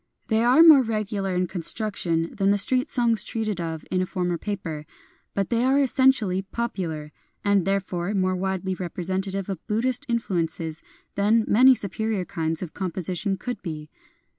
They 0.29 0.43
are 0.43 0.63
more 0.63 0.81
regular 0.81 1.35
in 1.35 1.45
construction 1.45 2.33
than 2.33 2.49
the 2.49 2.57
street 2.57 2.89
songs 2.89 3.23
treated 3.23 3.61
of 3.61 3.85
in 3.91 4.01
a 4.01 4.07
former 4.07 4.39
paper; 4.39 4.87
but 5.35 5.51
they 5.51 5.63
are 5.63 5.79
essentially 5.79 6.41
popular, 6.41 7.11
and 7.45 7.65
therefore 7.65 8.11
more 8.15 8.35
widely 8.35 8.73
representative 8.73 9.47
of 9.47 9.67
Buddhist 9.67 10.07
influences 10.09 10.81
than 11.13 11.45
many 11.47 11.75
superior 11.75 12.25
kinds 12.25 12.63
of 12.63 12.73
composition 12.73 13.37
could 13.37 13.61
be. 13.61 13.91